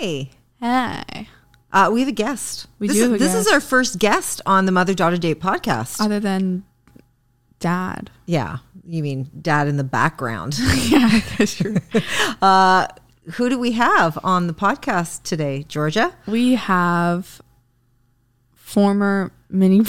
[0.00, 0.30] Hey.
[0.60, 1.28] Hey.
[1.70, 2.68] Uh, we have a guest.
[2.78, 6.00] We this do Is, this is our first guest on the Mother Daughter Date podcast.
[6.00, 6.64] Other than
[7.58, 8.10] dad.
[8.24, 10.58] yeah, you mean dad in the background.
[10.88, 11.76] yeah, I guess you're.
[12.40, 12.86] uh,
[13.32, 16.14] who do we have on the podcast today, Georgia?
[16.26, 17.42] We have
[18.54, 19.80] former mini.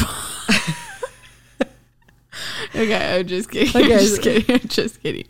[2.76, 3.82] okay, I'm just kidding.
[3.82, 4.56] I'm just kidding.
[4.56, 5.24] I'm just kidding.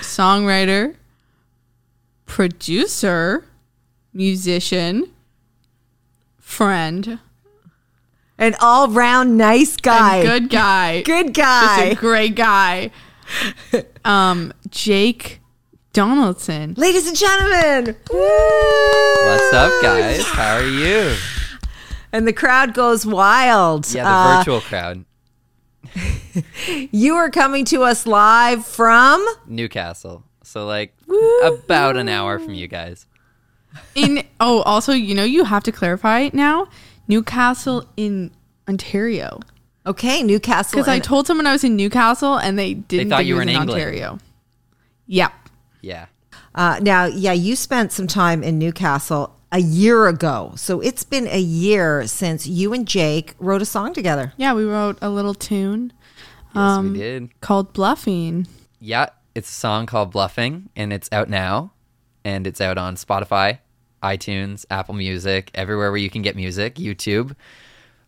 [0.00, 0.96] Songwriter,
[2.24, 3.44] producer,
[4.12, 5.10] musician,
[6.38, 7.18] friend,
[8.38, 10.16] An all round nice guy.
[10.18, 11.02] and good guy.
[11.06, 11.36] Good Just
[11.76, 11.84] guy.
[11.84, 12.90] a great guy.
[14.04, 15.40] Um, Jake
[15.92, 16.72] Donaldson.
[16.78, 17.94] Ladies and gentlemen.
[18.10, 20.22] What's up, guys?
[20.24, 21.14] How are you?
[22.12, 23.92] And the crowd goes wild.
[23.92, 25.04] Yeah, the Uh, virtual crowd.
[26.90, 29.24] you are coming to us live from.
[29.46, 30.24] Newcastle.
[30.42, 30.94] So, like,
[31.44, 33.06] about an hour from you guys.
[33.94, 36.68] In oh, also, you know, you have to clarify now.
[37.08, 38.30] Newcastle in
[38.68, 39.40] Ontario.
[39.86, 40.76] Okay, Newcastle.
[40.76, 43.34] Because I and- told someone I was in Newcastle and they didn't thought think you
[43.36, 44.18] were in in Ontario.
[45.06, 45.32] Yep.
[45.82, 46.06] Yeah.
[46.54, 50.52] Uh, now, yeah, you spent some time in Newcastle a year ago.
[50.56, 54.32] So it's been a year since you and Jake wrote a song together.
[54.36, 55.92] Yeah, we wrote a little tune
[56.52, 57.40] Yes, Um, we did.
[57.40, 58.46] called Bluffing.
[58.80, 59.06] Yeah,
[59.36, 61.72] it's a song called Bluffing, and it's out now.
[62.24, 63.60] And it's out on Spotify,
[64.02, 67.34] iTunes, Apple Music, everywhere where you can get music, YouTube.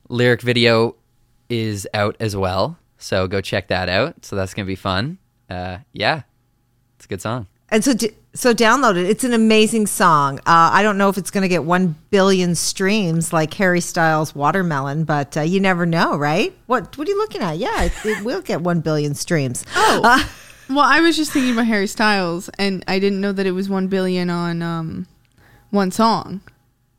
[0.09, 0.97] Lyric video
[1.49, 2.79] is out as well.
[2.99, 4.25] So go check that out.
[4.25, 5.19] So that's going to be fun.
[5.51, 6.23] Uh, yeah,
[6.97, 7.47] it's a good song.
[7.69, 9.09] And so, d- so download it.
[9.09, 10.39] It's an amazing song.
[10.41, 14.35] Uh, I don't know if it's going to get one billion streams like Harry Styles'
[14.35, 16.55] "Watermelon," but uh, you never know, right?
[16.67, 17.57] What What are you looking at?
[17.57, 19.65] Yeah, it, it will get one billion streams.
[19.75, 20.01] Oh.
[20.05, 20.23] Uh,
[20.69, 23.69] Well, I was just thinking about Harry Styles and I didn't know that it was
[23.69, 25.07] 1 billion on um,
[25.73, 26.41] one song.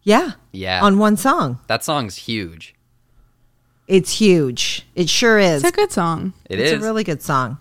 [0.04, 0.84] yeah, Yeah.
[0.84, 1.60] on one song.
[1.68, 2.76] that song's huge.
[3.88, 4.86] It's huge.
[4.96, 5.64] It sure is.
[5.64, 6.34] It's a good song.
[6.50, 6.82] It it's is.
[6.82, 7.60] a really good song.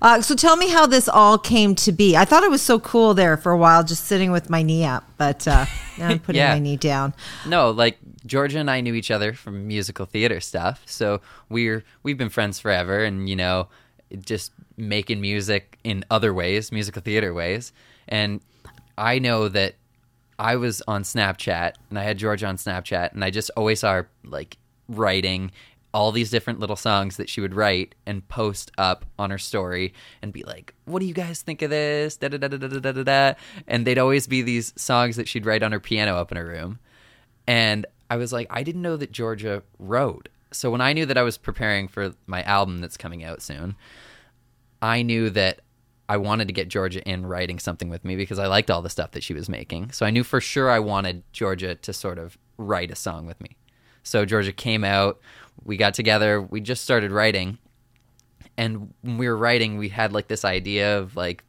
[0.00, 2.16] Uh, so tell me how this all came to be.
[2.16, 4.84] I thought it was so cool there for a while, just sitting with my knee
[4.84, 5.66] up, but uh,
[5.98, 6.54] now I'm putting Yeah.
[6.54, 7.12] my knee down.
[7.46, 10.82] No, like Georgia and I knew each other from musical theater stuff.
[10.86, 11.20] So
[11.50, 13.68] we're we've been friends forever and you know,
[14.20, 17.72] just making music in other ways, musical theater ways.
[18.08, 18.40] And
[18.96, 19.74] I know that
[20.38, 23.92] I was on Snapchat and I had Georgia on Snapchat and I just always saw
[23.92, 24.56] her like
[24.88, 25.50] writing
[25.92, 29.94] all these different little songs that she would write and post up on her story
[30.22, 32.80] and be like, "What do you guys think of this?" Da da da da da
[32.80, 33.34] da da da.
[33.68, 36.46] And they'd always be these songs that she'd write on her piano up in her
[36.46, 36.80] room.
[37.46, 40.28] And I was like, I didn't know that Georgia wrote.
[40.50, 43.76] So when I knew that I was preparing for my album that's coming out soon,
[44.82, 45.60] I knew that
[46.08, 48.90] I wanted to get Georgia in writing something with me because I liked all the
[48.90, 49.90] stuff that she was making.
[49.92, 53.40] So I knew for sure I wanted Georgia to sort of write a song with
[53.40, 53.56] me.
[54.02, 55.20] So Georgia came out,
[55.64, 57.58] we got together, we just started writing.
[58.58, 61.42] And when we were writing, we had like this idea of like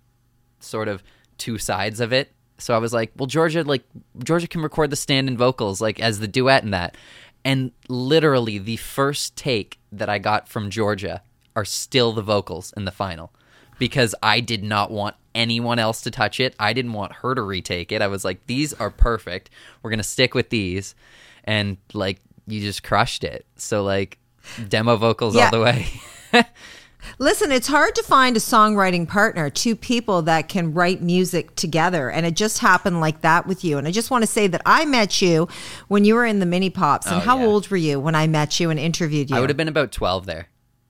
[0.61, 1.03] sort of
[1.37, 2.31] two sides of it.
[2.57, 3.83] So I was like, well, Georgia, like
[4.23, 6.95] Georgia can record the stand-in vocals like as the duet in that.
[7.43, 11.21] And literally the first take that I got from Georgia
[11.57, 13.33] are still the vocals in the final
[13.79, 16.55] because I did not want anyone else to touch it.
[16.59, 18.01] I didn't want her to retake it.
[18.01, 19.49] I was like, these are perfect.
[19.83, 20.95] We're going to stick with these.
[21.43, 23.45] And like you just crushed it.
[23.57, 24.17] So like
[24.69, 25.45] demo vocals Yeah.
[25.45, 25.87] all the way.
[27.19, 32.09] Listen, it's hard to find a songwriting partner, two people that can write music together.
[32.09, 33.77] And it just happened like that with you.
[33.77, 35.47] And I just want to say that I met you
[35.87, 37.05] when you were in the mini pops.
[37.05, 37.45] And Oh, how yeah.
[37.45, 39.35] old were you when I met you and interviewed you?
[39.35, 40.47] I would have been about 12 there.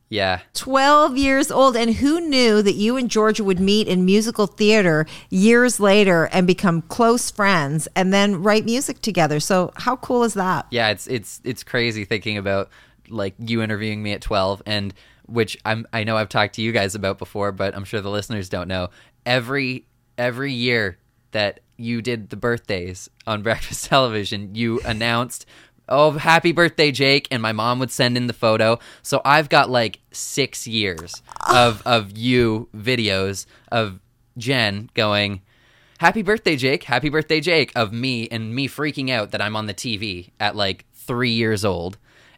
[0.09, 0.41] Yeah.
[0.53, 1.75] 12 years old.
[1.75, 6.45] And who knew that you and Georgia would meet in musical theater years later and
[6.45, 9.39] become close friends and then write music together?
[9.39, 10.67] So, how cool is that?
[10.69, 12.69] yeah it's it's it's crazy thinking about
[13.09, 14.93] like you interviewing me at 12 and
[15.27, 18.09] which i'm i know i've talked to you guys about before but i'm sure the
[18.09, 18.89] listeners don't know
[19.25, 19.85] every
[20.17, 20.97] every year
[21.31, 25.45] that you did the birthdays on breakfast television you announced
[25.89, 27.27] oh happy birthday jake.
[27.31, 28.79] And my mom would send in the photo.
[29.01, 33.99] So i've got like six years of of you videos of
[34.37, 35.41] jen going
[35.99, 36.83] happy birthday jake.
[36.83, 40.55] Happy birthday jake of me and me freaking out that i'm on the tv at
[40.55, 41.97] like three years old.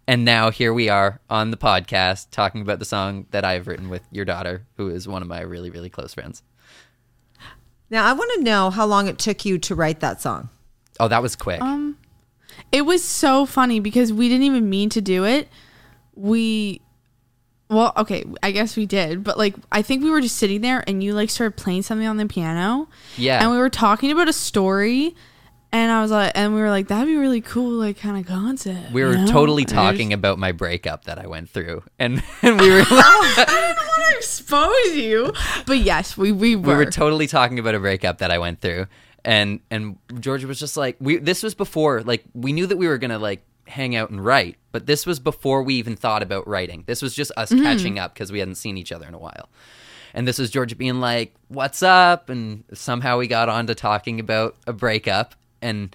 [0.09, 3.89] And now here we are on the podcast talking about the song that i've written
[3.89, 6.43] with your daughter who is one of my really really close friends.
[7.89, 10.49] Now, I want to know how long it took you to write that song.
[10.99, 11.61] oh that was quick.
[11.61, 11.86] Um,
[12.71, 15.47] it was so funny because we didn't even mean to do it.
[16.15, 16.81] We,
[17.69, 20.83] well, okay, I guess we did, but like I think we were just sitting there
[20.87, 22.89] and you like started playing something on the piano.
[23.17, 23.41] Yeah.
[23.41, 25.15] And we were talking about a story,
[25.71, 28.25] and I was like, and we were like, that'd be really cool, like kind of
[28.25, 28.91] concept.
[28.91, 29.27] We were you know?
[29.27, 32.77] totally I just- talking about my breakup that I went through, and, and we were
[32.79, 35.33] like I didn't want to expose you,
[35.65, 36.77] but yes, we we were.
[36.77, 38.87] we were totally talking about a breakup that I went through,
[39.27, 41.17] and and Georgia was just like, we.
[41.17, 44.55] This was before, like, we knew that we were gonna like hang out and write,
[44.71, 46.85] but this was before we even thought about writing.
[46.87, 47.61] This was just us mm.
[47.61, 49.49] catching up because we hadn't seen each other in a while.
[50.13, 54.21] And this was Georgia being like, "What's up?" And somehow we got on to talking
[54.21, 55.93] about a breakup, and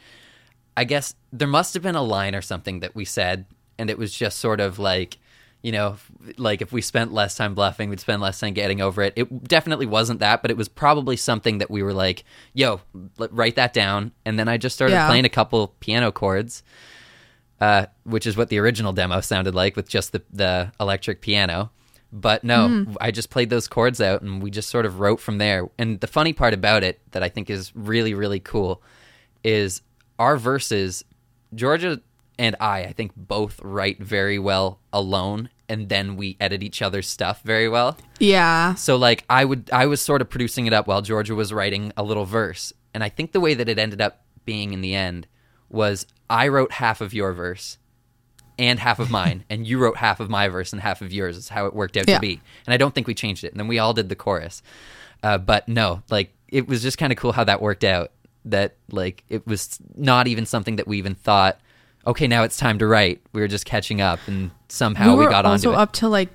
[0.76, 3.46] I guess there must have been a line or something that we said,
[3.78, 5.16] and it was just sort of like,
[5.62, 5.96] you know,
[6.38, 9.12] like if we spent less time bluffing, we'd spend less time getting over it.
[9.16, 12.80] It definitely wasn't that, but it was probably something that we were like, yo,
[13.30, 14.10] write that down.
[14.24, 15.06] And then I just started Yeah.
[15.06, 16.62] playing a couple piano chords,
[17.60, 21.70] uh, which is what the original demo sounded like with just the, the electric piano.
[22.14, 25.38] But no, I just played those chords out and we just sort of wrote from
[25.38, 25.68] there.
[25.78, 28.82] And the funny part about it that I think is really, really cool
[29.44, 29.80] is
[30.18, 31.04] our verses,
[31.54, 32.02] Georgia
[32.38, 37.08] and I, I think both write very well alone and then we edit each other's
[37.08, 37.96] stuff very well.
[38.20, 41.52] yeah, So like I would I was sort of producing it up while Georgia was
[41.52, 42.72] writing a little verse.
[42.94, 44.14] And I think the way that it ended up
[44.44, 45.26] being in the end
[45.70, 47.78] was I wrote half of your verse
[48.58, 51.36] and half of mine and you wrote half of my verse and half of yours
[51.36, 52.16] is how it worked out Yeah.
[52.16, 52.40] to be.
[52.66, 53.52] And I don't think we changed it.
[53.52, 54.62] And then we all did the chorus.
[55.22, 58.10] Uh, but no, like it was just kind of cool how that worked out.
[58.44, 61.60] That like it was not even something that we even thought.
[62.06, 63.20] Okay, now it's time to write.
[63.32, 65.82] We were just catching up, and somehow we, were got also onto it.
[65.82, 66.30] up till like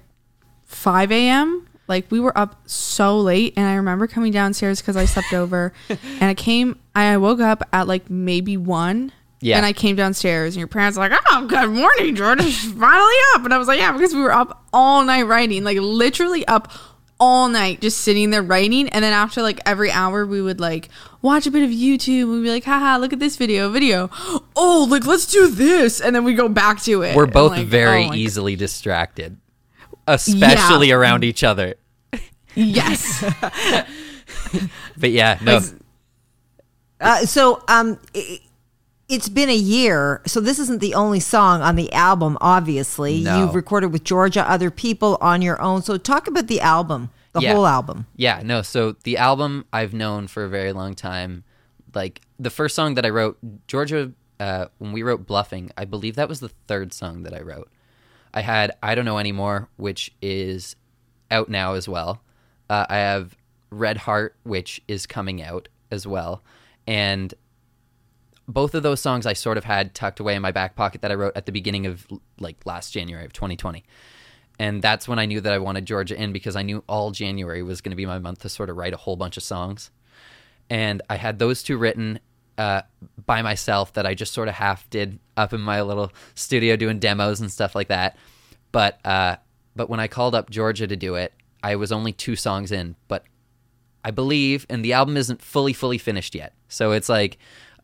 [0.65, 1.67] five a.m.
[1.87, 5.73] Like we were up so late, and I remember coming downstairs because I slept over,
[5.89, 6.79] and I came.
[6.95, 9.11] I woke up at like maybe one.
[9.39, 9.57] Yeah.
[9.57, 12.47] And I came downstairs, and your parents were like, "Oh, good morning, Jordan.
[12.47, 15.77] Finally up." And I was like, "Yeah," because we were up all night writing, like
[15.77, 16.71] literally up
[17.19, 18.89] all night, just sitting there writing.
[18.89, 20.89] And then after like every hour, we would like
[21.27, 22.31] watch a bit of YouTube.
[22.31, 24.09] We'd be like, "Haha, look at this video, video.
[24.55, 27.15] Oh, like let's do this," and then we go back to it.
[27.15, 29.37] We're both like, very oh easily distracted,
[30.07, 31.75] especially around each other.
[32.55, 33.23] Yes.
[34.97, 35.61] But yeah, no,
[36.99, 38.39] Uh, so um, i
[39.09, 40.21] it's been a year.
[40.25, 42.37] So this isn't the only song on the album.
[42.41, 43.39] Obviously, No.
[43.39, 45.81] you've recorded with Georgia, other people on your own.
[45.81, 47.09] So talk about the album,
[47.39, 47.53] the Yeah.
[47.53, 48.07] whole album.
[48.15, 48.61] yeah, no.
[48.61, 51.43] So the album I've known for a very long time.
[51.93, 53.37] Like the first song that I wrote,
[53.67, 57.41] Georgia, uh, when we wrote "Bluffing," I believe that was the third song that I
[57.41, 57.69] wrote.
[58.33, 60.75] I had "I Don't Know Anymore," which is
[61.31, 62.21] out now as well.
[62.69, 63.35] Uh, I have
[63.69, 66.43] "Red Heart," which is coming out as well,
[66.85, 67.33] and
[68.47, 71.11] both of those songs I sort of had tucked away in my back pocket that
[71.11, 72.07] I wrote at the beginning of
[72.39, 73.83] like last January of 2020.
[74.59, 77.61] And that's when I knew that I wanted Georgia in because I knew all January
[77.61, 79.91] was going to be my month to sort of write a whole bunch of songs.
[80.69, 82.19] And I had those two written
[82.57, 82.81] uh,
[83.25, 86.99] by myself that I just sort of half did up in my little studio doing
[86.99, 88.17] demos and stuff like that.
[88.71, 89.37] But uh,
[89.75, 91.33] but when I called up Georgia to do it,
[91.63, 93.23] I was only two songs in, but
[94.03, 96.53] I believe, and the album isn't fully, fully finished yet.
[96.67, 97.37] So it's like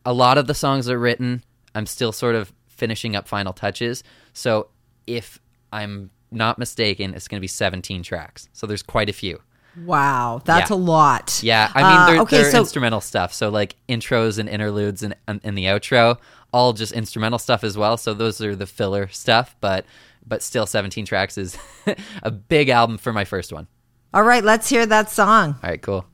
[0.04, 1.44] a lot of the songs are written.
[1.74, 4.02] I'm still sort of finishing up final touches.
[4.32, 4.68] So
[5.06, 5.40] if
[5.72, 8.48] I'm not mistaken, it's going to be 17 tracks.
[8.52, 9.40] So there's quite a few.
[9.84, 10.76] Wow, that's Yeah.
[10.76, 11.40] a lot.
[11.42, 13.32] Yeah, I mean, Uh, they're, okay, they're so instrumental stuff.
[13.32, 16.18] So like intros and interludes and, and, and the outro,
[16.52, 17.96] all just instrumental stuff as well.
[17.96, 19.84] So those are the filler stuff, but
[20.26, 21.58] but still 17 tracks is
[22.22, 23.66] a big album for my first one.
[24.14, 25.56] all right, let's hear that song.
[25.62, 26.06] All right, cool.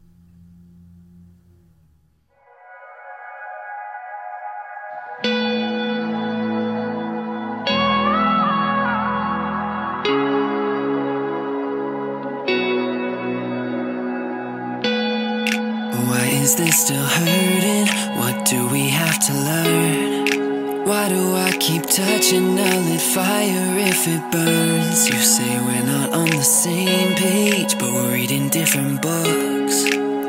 [16.08, 17.86] Why is this still hurting?
[18.16, 20.84] What do we have to learn?
[20.86, 25.08] Why do I keep touching a lit fire if it burns?
[25.08, 29.84] You say we're not on the same page, but we're reading different books.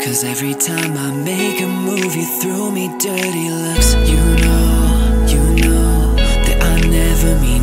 [0.06, 3.94] Cause every time I make a move, you throw me dirty looks.
[4.10, 7.61] You know, you know that I never mean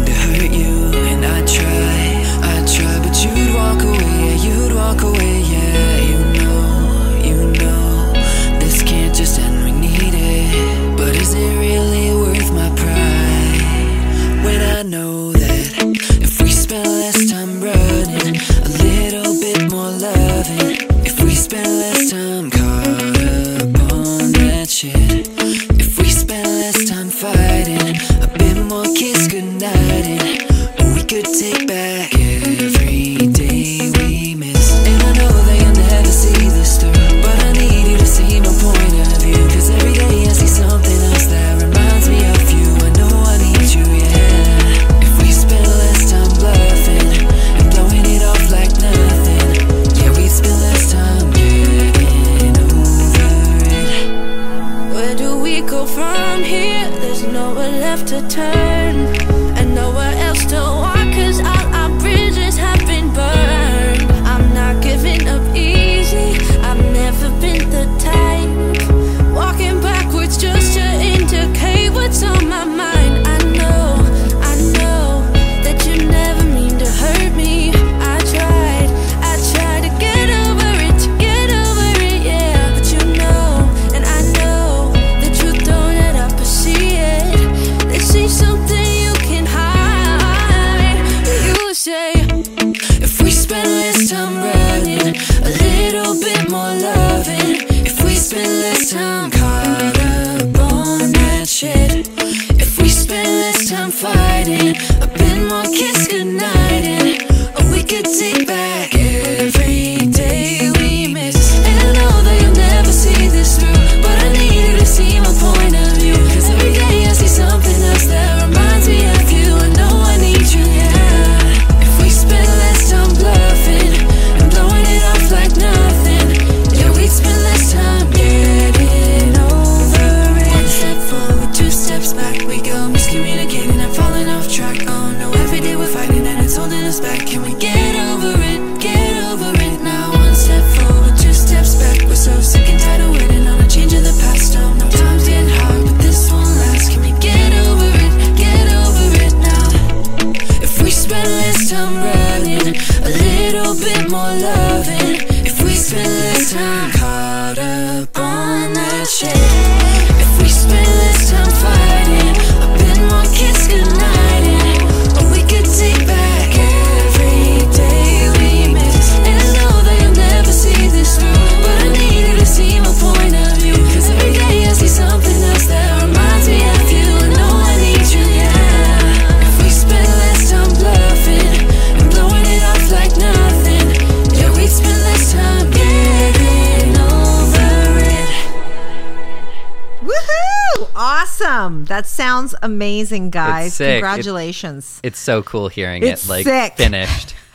[191.59, 191.85] Awesome.
[191.87, 193.67] That sounds amazing, guys.
[193.69, 193.89] It's sick.
[193.89, 195.01] It- Congratulations.
[195.03, 196.77] It's so cool hearing It's it like sick.
[196.77, 197.35] finished.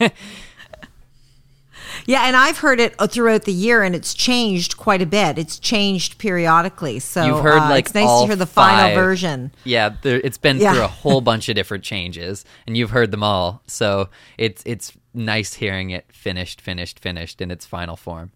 [2.06, 5.36] yeah, and I've heard it uh, throughout the year and it's changed quite a bit.
[5.38, 7.00] It's changed periodically.
[7.00, 8.94] So You've heard uh, like it's nice all to hear the final five.
[8.94, 9.50] version.
[9.64, 10.72] Yeah, there, it's been Yeah.
[10.74, 13.62] through a whole bunch of different changes, and you've heard them all.
[13.66, 18.30] So it's it's nice hearing it finished, finished, finished in its final form.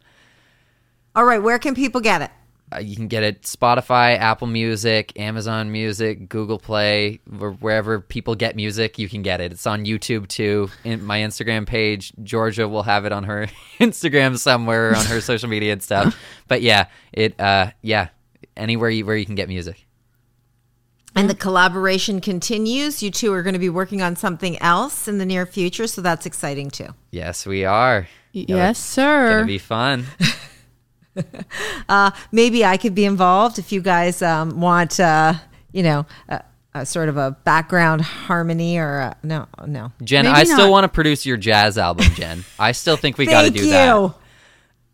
[1.15, 2.31] All right, where can people get it?
[2.71, 7.21] Uh, you can get it Spotify, Apple Music, Amazon Music, Google Play,
[7.61, 8.99] wherever people get music.
[8.99, 9.53] You can get it.
[9.53, 10.69] It's on YouTube too.
[10.85, 13.47] In my Instagram page, Georgia will have it on her
[13.81, 16.17] Instagram somewhere on her social media and stuff.
[16.49, 18.09] But yeah, it uh yeah,
[18.57, 19.87] anywhere you, where you can get music.
[21.15, 23.03] And the collaboration continues.
[23.03, 26.01] You two are going to be working on something else in the near future, so
[26.01, 26.89] that's exciting too.
[27.11, 28.07] Yes, we are.
[28.33, 29.31] Yes, It's sir.
[29.31, 30.05] gonna be fun.
[31.89, 35.33] Uh, maybe I could be involved if you guys um, want, uh,
[35.73, 36.43] you know, a,
[36.75, 39.91] a sort of a background harmony or a, no, no.
[40.03, 42.45] Jen, Maybe I still want to produce your jazz album, Jen.
[42.59, 43.71] I still think we got to do you.
[43.71, 44.15] that.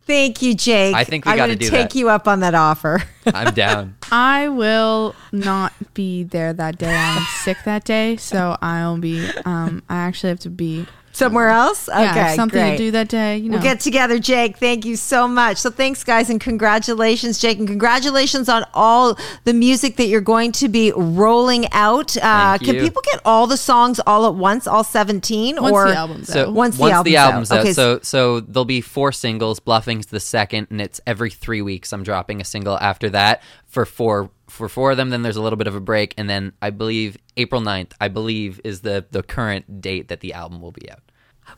[0.06, 0.94] Thank you, Jake.
[0.94, 1.94] I think we gotta gonna take that.
[1.94, 3.02] you up on that offer.
[3.26, 3.96] I'm down.
[4.12, 6.94] I will not be there that day.
[6.94, 9.26] I'm sick that day, so I'll be.
[9.46, 10.86] Um, I actually have to be.
[11.14, 11.88] Somewhere else?
[11.88, 12.72] Okay, Yeah, I have something great.
[12.72, 13.36] to do that day.
[13.38, 14.58] You know, We'll get together, Jake.
[14.58, 15.58] Thank you so much.
[15.58, 20.50] So thanks, guys, and congratulations, Jake, and congratulations on all the music that you're going
[20.52, 22.16] to be rolling out.
[22.16, 25.56] Uh, Thank can people get all the songs all at once, all 17?
[25.62, 26.52] once or the album's So out.
[26.52, 27.58] Once the album's out.
[27.58, 29.60] out, Okay, so so there'll be four singles.
[29.60, 31.92] Bluffing's the second, and it's every three weeks.
[31.92, 35.10] I'm dropping a single after that for four for four of them.
[35.10, 38.08] Then there's a little bit of a break, and then I believe April 9th, I
[38.08, 41.00] believe, is the the current date that the album will be out.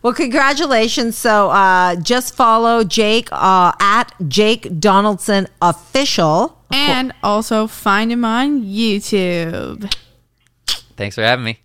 [0.03, 1.17] Well, congratulations.
[1.17, 6.59] So uh, just follow Jake uh, at Jake Donaldson Official.
[6.73, 9.95] and also find him on YouTube.
[10.97, 11.61] Thanks for having me.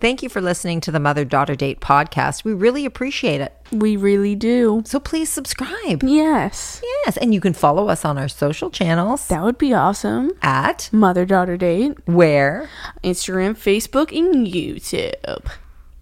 [0.00, 2.44] Thank you for listening to the Mother Daughter Date podcast.
[2.44, 3.54] We really appreciate it.
[3.72, 4.82] We really do.
[4.84, 6.02] So please subscribe.
[6.02, 10.32] Yes, Yes, and you can follow us on our social channels that would be awesome.
[10.42, 12.68] at Mother daughter date, where.
[13.02, 15.50] Instagram, Facebook, and YouTube.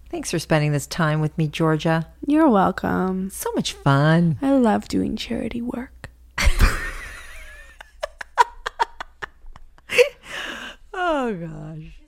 [0.09, 2.07] Thanks for spending this time with me, Georgia.
[2.27, 3.29] You're welcome.
[3.29, 4.37] So much fun.
[4.41, 6.09] I love doing charity work.
[10.95, 12.02] Oh gosh.